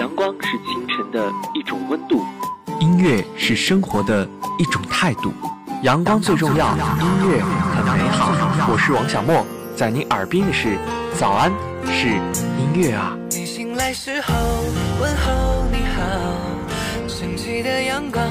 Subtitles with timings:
[0.00, 2.24] 阳光是清晨的一种温度，
[2.80, 4.26] 音乐是生活的
[4.58, 5.30] 一种态度。
[5.82, 8.32] 阳光最重要，音乐很美好。
[8.72, 9.44] 我是王小莫，
[9.76, 10.78] 在你耳边的是
[11.18, 11.52] 早安，
[11.84, 13.14] 是音乐啊。
[13.28, 14.32] 你醒来时候
[15.02, 16.00] 问候你好，
[17.06, 18.24] 升起的阳光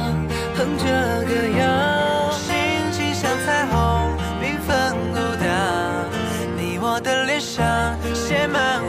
[0.56, 0.86] 哼着
[1.28, 2.56] 歌谣，心
[2.92, 5.46] 情像彩虹缤纷舞蹈，
[6.58, 7.64] 你我的脸上
[8.16, 8.82] 写满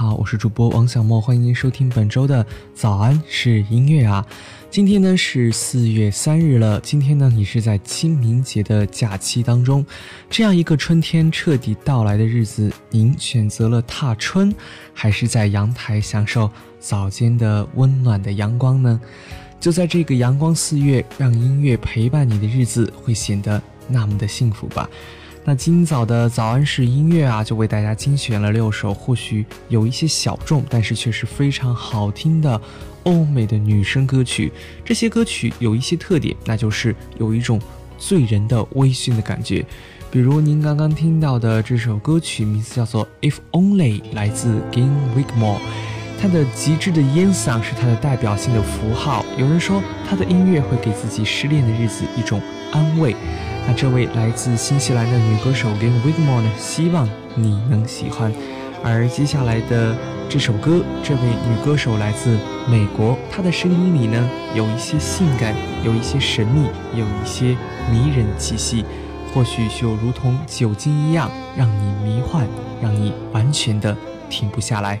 [0.00, 0.14] 好。
[0.14, 4.26] 我是主播王小莫，欢迎您收听本周的早安是音乐啊。
[4.70, 9.84] 今天呢是四月三日了，今天呢你是在清明节的假期当中，
[10.30, 14.54] 这样一个春天彻底到来的日子，您选择了踏春，
[14.94, 18.98] 还是在阳台享受早间的温暖的阳光呢？
[19.60, 24.88] 就在这个阳光四月，让音乐陪伴你的日子会显得那么的幸福吧。
[25.44, 32.60] 那今早的早安式音乐啊，就为大家精选了六首或许有一些小众，但是却是非常好听的
[33.04, 34.52] 欧美的女声歌曲。
[34.84, 37.60] 这些歌曲有一些特点，那就是有一种
[37.98, 39.64] 醉人的微醺的感觉。
[40.10, 45.58] 比如您刚刚听到的这首歌曲，名字叫做《If Only》，来自 Gin Wigmore。
[46.20, 49.24] 他的极致的烟嗓是他的代表性的符号。
[49.38, 53.16] 有人说，他的音乐会给自己失恋的日子一种安慰。
[53.66, 56.50] 那这位来自新西兰的女歌手 g a n Wigmore 呢？
[56.58, 58.30] 希望你能喜欢。
[58.84, 59.96] 而接下来的
[60.28, 62.38] 这首歌，这位女歌手来自
[62.68, 67.56] 美国，她的声音里呢，有一些性感，有一些神秘，有一些
[67.90, 68.84] 迷人气息，
[69.32, 72.46] 或许就如同酒精一样，让你迷幻，
[72.82, 73.96] 让你完全的
[74.28, 75.00] 停不下来。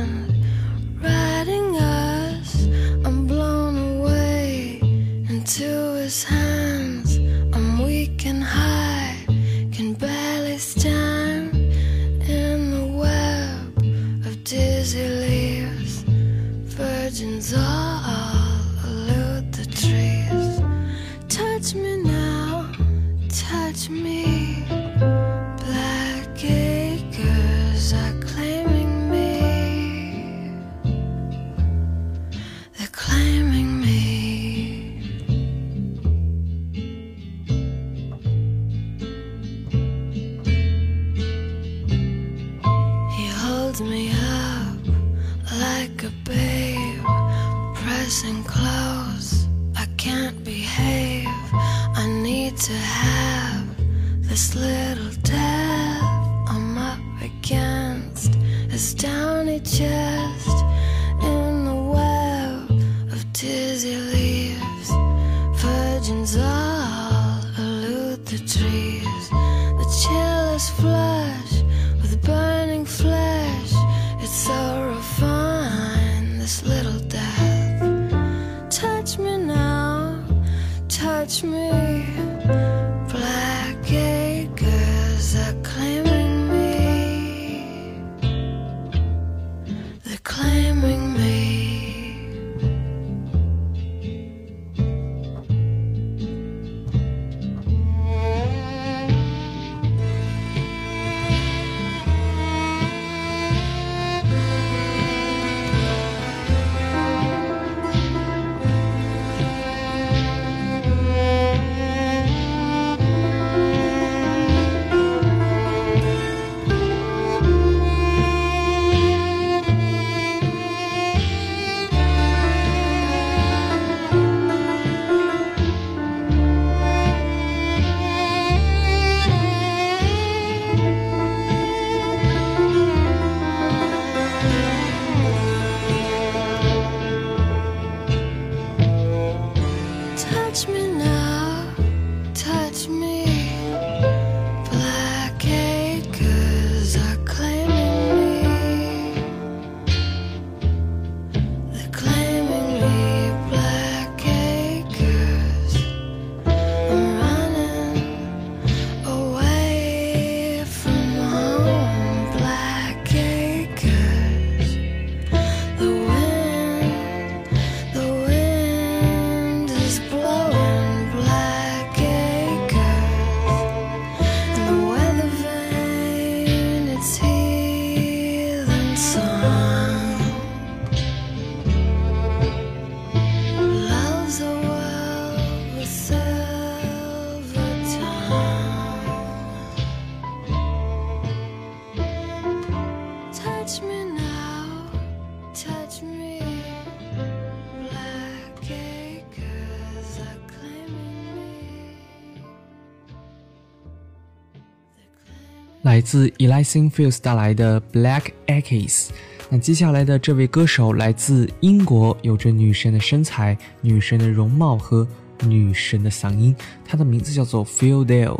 [205.83, 209.09] 来自 Elysian Fields 带来的 Black Keys。
[209.49, 215.07] 那接下来的这位歌手来自英国，有着女神的身材、女神的容貌和
[215.43, 218.39] 女神的嗓音，她的名字叫做 Phil Dale。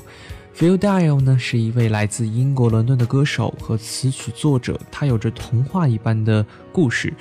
[0.56, 7.12] Phil Dale 呢是一位来自英国伦敦的歌手和词曲作者，他有着童话一般的故事。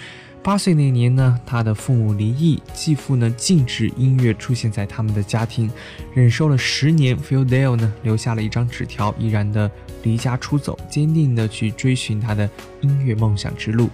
[0.42, 5.70] 八岁那年呢，他的父母离异，继父呢禁止音乐出现在他们的家庭。
[6.14, 9.70] 忍受了十年，Phil Dale 呢留下了一张纸条，毅然的
[10.02, 12.48] 离家出走，坚定的去追寻他的
[12.80, 13.90] 音乐梦想之路。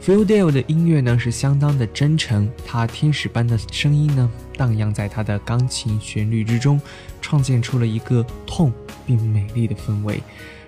[0.00, 6.80] Phil Dale 的音乐呢是相当的真诚，他天使般的声音呢荡漾在他的钢琴旋律之中，
[7.20, 8.72] 创建出了一个痛
[9.04, 10.22] 并美丽的氛围。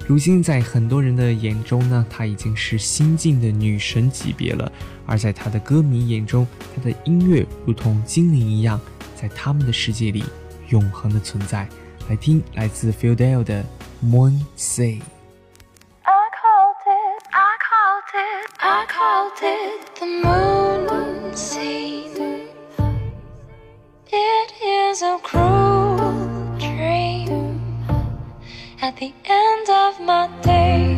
[0.09, 4.71] 如今，在很多人的眼中呢，她已经是新晋的女神级别了；
[5.06, 8.80] 而在她的歌迷眼中，她的音乐如同精灵一样，
[9.14, 10.25] 在他们的世界里
[10.68, 11.68] 永恒的存在。
[12.09, 13.62] 来听来自 Phil Dale 的
[14.04, 14.94] 《Moon Say》。
[16.02, 22.49] I called it, I called it, I called it the moon scene.
[24.11, 25.62] It is a cruel
[28.83, 30.92] At the end of my day,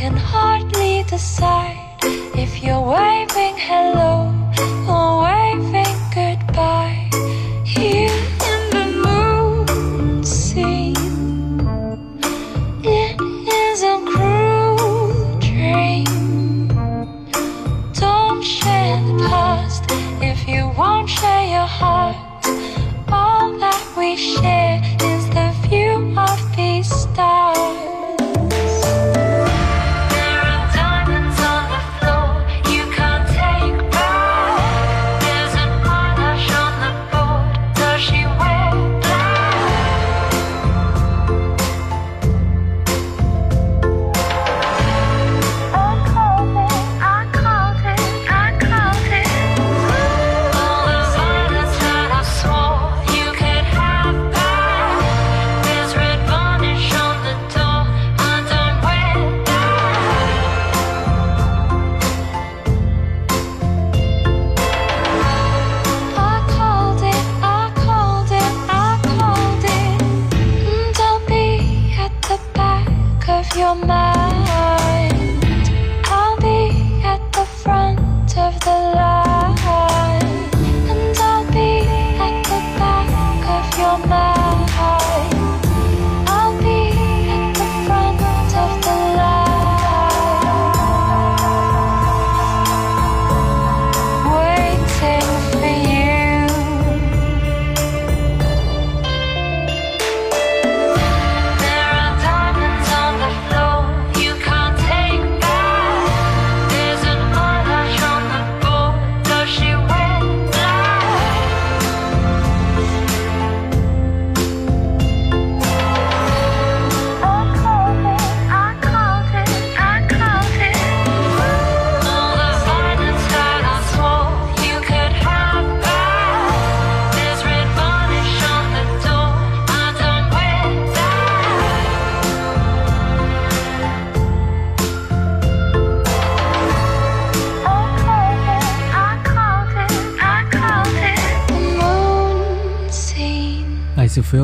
[0.00, 1.76] can hardly decide
[2.34, 4.29] if you're waving hello.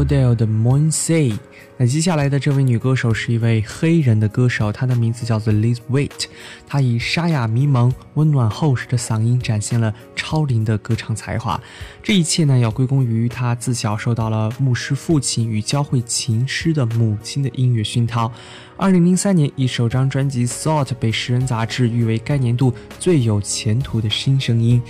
[0.07, 1.39] 自 Philadelphia 的 Monse。
[1.79, 6.25] 那接下来的这位女歌手是一位黑人的歌手，她的名字叫做 Liz Waite。
[6.67, 11.61] 她以沙哑迷茫、温暖厚实的嗓音，展现了超龄的歌唱才华。
[12.03, 18.33] 这一切呢，要归功于她自小受到了牧师父亲与教会琴师的母亲的音乐熏陶。
[18.79, 24.81] 二零零三年，以首张专辑《Salt》被《诗人》杂志誉为该年度最有前途的新声音。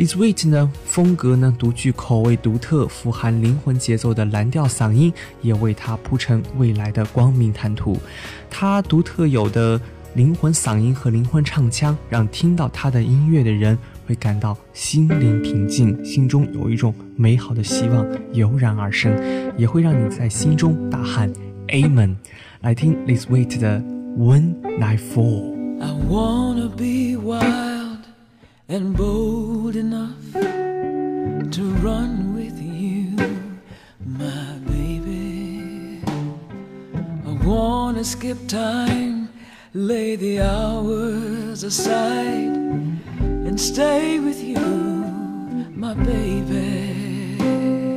[0.00, 7.98] Liz Waite 呢，风格呢独具口味独特、富含灵魂节奏的蓝调嗓音，也为她铺成未来的光明坦途。
[8.48, 9.78] 她独特有的
[10.14, 13.76] 灵魂嗓音和灵魂唱腔，让听到她的音乐的人
[14.06, 19.14] 会感到心灵平静，心中有一种美好的希望油然而生，
[19.58, 21.30] 也会让你在心中大喊
[21.68, 22.16] Amen。
[22.62, 23.78] 来听 Liz Waite 的
[24.16, 25.60] When I Fall。
[25.78, 27.69] I wanna be wild
[28.70, 33.16] and bold enough to run with you,
[34.06, 36.00] my baby.
[37.26, 39.28] I wanna skip time,
[39.74, 42.54] lay the hours aside,
[43.48, 44.60] and stay with you,
[45.74, 47.89] my baby.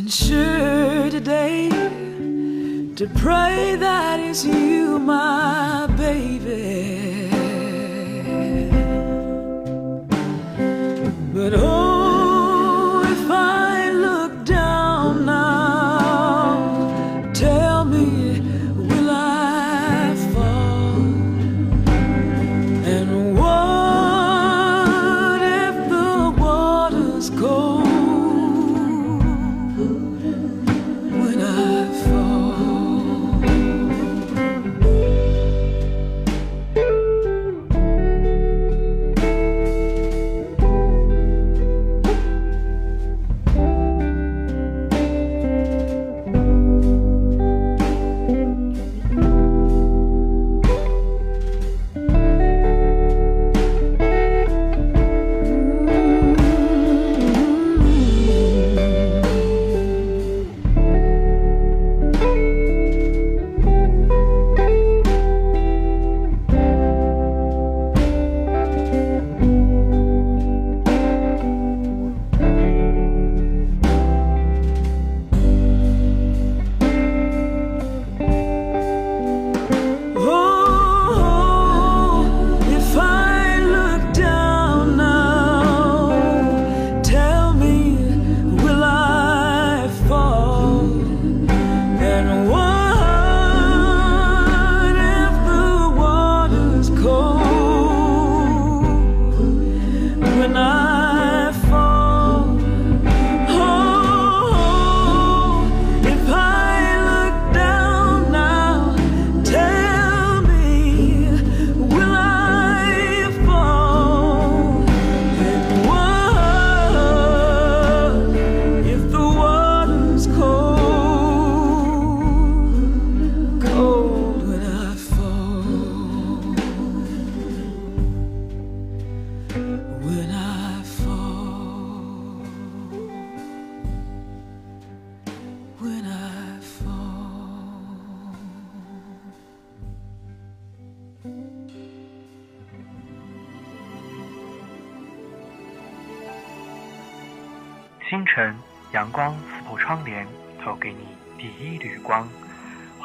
[0.00, 1.68] And sure today
[2.96, 4.69] to pray that is you,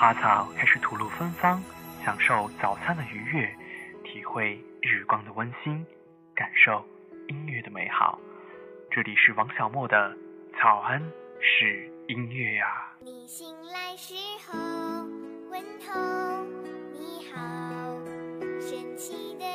[0.06, 1.60] 花草开始吐露芬芳，
[2.04, 3.52] 享受早餐的愉悦，
[4.04, 5.84] 体会日光的温馨，
[6.36, 6.86] 感受
[7.28, 8.20] 音乐的美好。
[8.91, 10.15] 这里是王小莫的
[10.62, 11.02] 早安
[11.41, 14.13] 是音乐呀、你醒来时
[14.46, 14.54] 候，
[15.50, 16.44] 问候
[16.94, 17.98] 你好，
[18.62, 19.46] 神奇的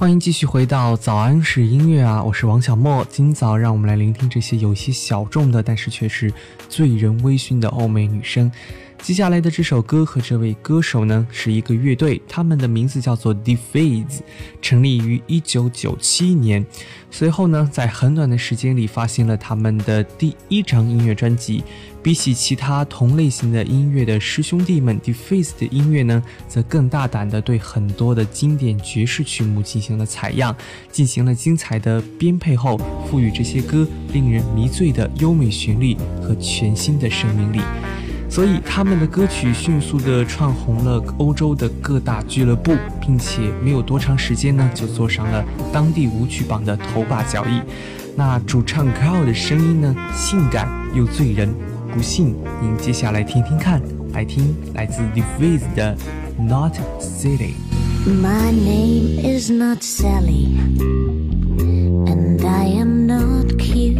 [0.00, 3.04] 欢迎继续回到早安是音乐啊，我是王小莫。
[3.10, 6.32] 今早让我们来聆听这些有些小众的，但是却是
[6.70, 8.50] 醉人微醺的欧美女声。
[9.02, 14.20] 接下来的这首歌和这位歌手呢是一个乐队，他们的名字叫做 DEFACE，
[14.62, 16.64] 成立于一九九七年。
[17.10, 21.64] 随后呢，在很短的时间里发行了他们的第一张音乐专辑。
[22.02, 30.54] 比起其他同类型的音乐的师兄弟们 DEFACE 的音乐呢，则更大胆地对很多的经典爵士曲目进行了采样，
[30.92, 32.78] 进行了精彩的编配后，
[33.10, 37.60] 赋予这些歌令人迷醉的优美旋律和全新的生命力。
[38.30, 47.60] 所以他们的歌曲迅速的串红了欧洲的各大俱乐部，并且没有多长时间呢，就坐上了当地舞曲榜的头把交椅。
[48.16, 51.52] 那主唱 Carl 的声音呢，性感又醉人。
[51.92, 55.96] 不信，您接下来听听看，来听来自 d e v i s 的
[56.38, 57.54] Not City。
[58.06, 60.56] My name is not Sally,
[62.06, 63.98] and I am not cute.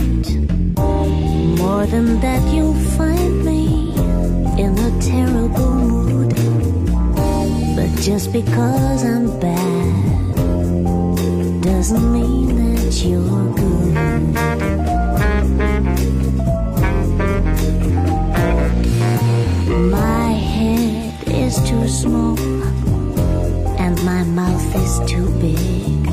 [1.58, 3.39] More than that, you'll find.
[4.60, 6.34] In a terrible mood.
[7.76, 10.34] But just because I'm bad
[11.62, 13.94] doesn't mean that you're good.
[19.98, 22.38] My head is too small
[23.84, 26.06] and my mouth is too big.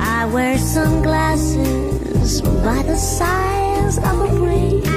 [0.00, 4.88] I wear sunglasses by the size of a brick.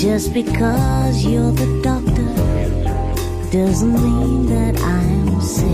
[0.00, 2.24] Just because you're the doctor
[3.52, 5.66] doesn't mean that I'm sick.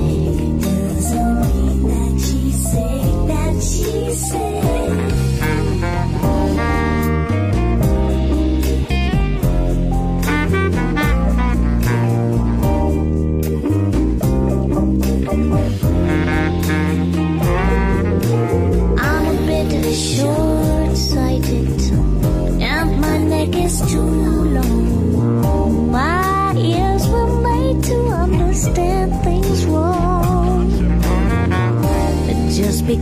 [0.63, 5.26] Doesn't mean that she's sick, that she's sick.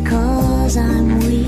[0.03, 1.44] Because I'm weak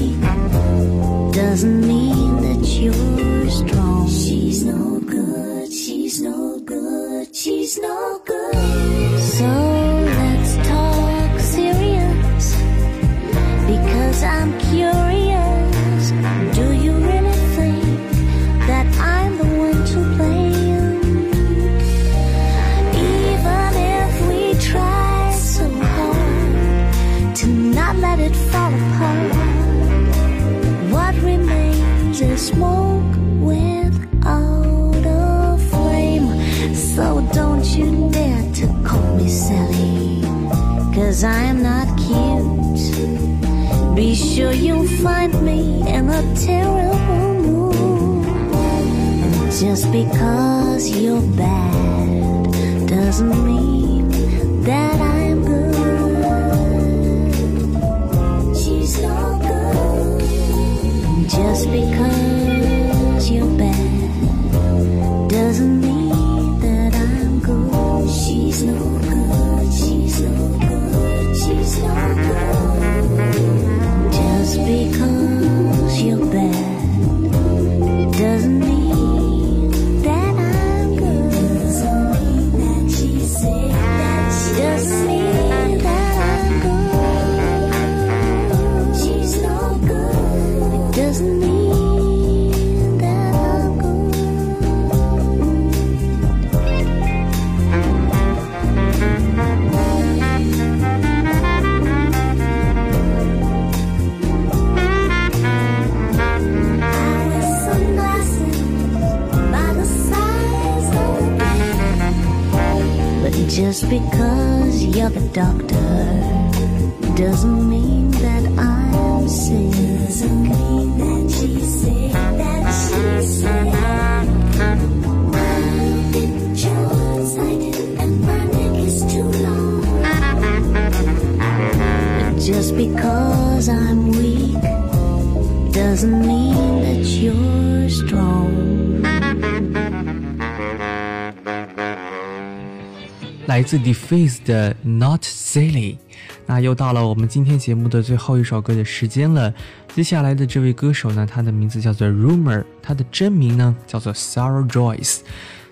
[143.57, 145.97] 来自 d e f a c e 的 Not Silly。
[146.45, 149.51] 那又到了我们今天节目的最后一首歌的时间了。
[149.95, 155.21] 接下来的这位歌手呢，他的名字叫做 Rumor，他的真名呢叫做 Sarah Joyce。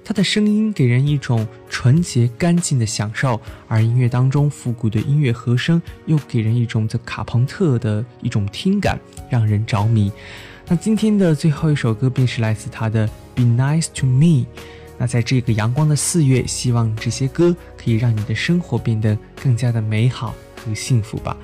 [0.03, 10.11] 他的声音给人一种纯洁干净的享受，而音乐当中复古的音乐和声又给人一种这卡朋特的一种听感，让人着迷。
[10.67, 14.25] 那今天的最后一首歌便是来自他的《Be Nice to Me》。
[14.97, 21.37] 那在这个阳光的四月，希望这些歌可以让你的生活变得更加的美好和幸福吧。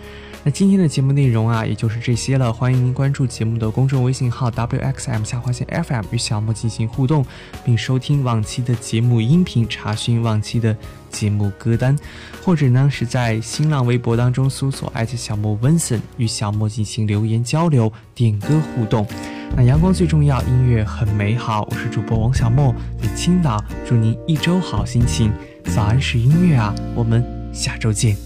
[0.42, 2.50] 那今天的节目内容啊，也就是这些了。
[2.50, 7.22] 欢迎您关注节目的公众微信号 wxm 下划线 fm，与小莫进行互动，
[7.62, 10.74] 并收听往期的节目音频，查询往期的
[11.10, 11.94] 节目歌单，
[12.42, 19.06] 或者呢是在新浪微博当中搜索艾特小莫 Vincent，与小莫进行留言交流、点歌互动。
[19.54, 21.68] 那阳光最重要，音乐很美好。
[21.70, 25.30] 我是主播王小莫，在青岛，祝您一周好心情。
[25.74, 27.22] 早安是音乐啊，我们
[27.52, 28.16] 下周见。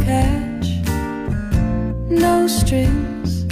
[0.00, 0.68] Catch,
[2.08, 3.44] no strings,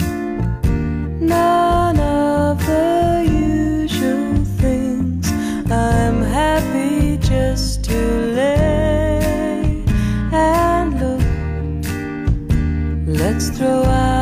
[1.20, 5.30] none of the usual things.
[5.70, 7.98] I'm happy just to
[8.34, 9.84] lay
[10.32, 11.20] and look.
[13.06, 14.19] Let's throw out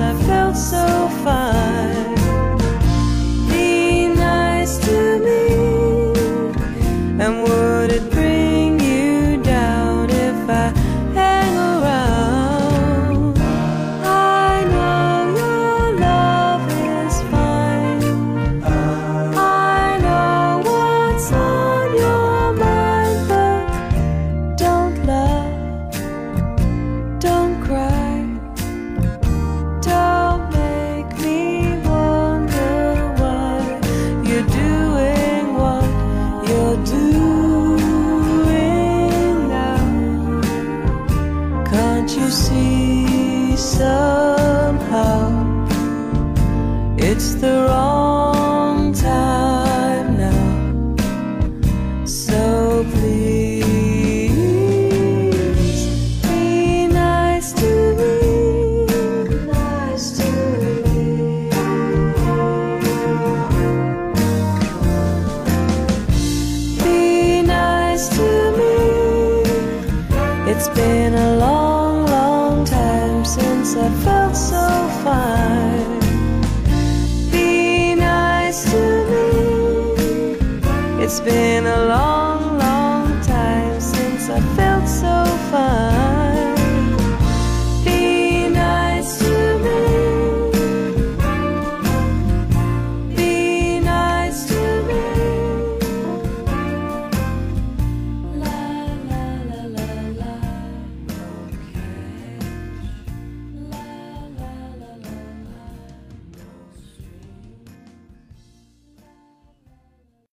[0.00, 0.97] I felt so